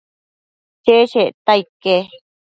[0.83, 1.97] cheshecta ique